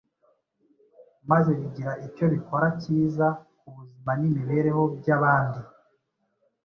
maze 1.29 1.51
bigira 1.59 1.91
icyo 2.07 2.25
bikora 2.33 2.67
cyiza 2.81 3.27
ku 3.59 3.67
buzima 3.75 4.11
n’imibereho 4.19 4.83
by’abandi, 4.97 5.59